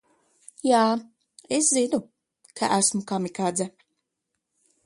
[0.67, 0.79] "Jā,
[1.59, 2.01] es zinu,
[2.61, 3.73] ka es esmu "kamikadze"."